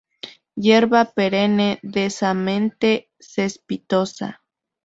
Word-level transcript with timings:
Hierba 0.55 1.05
perenne, 1.13 1.77
densamente 1.83 3.11
cespitosa. 3.19 4.43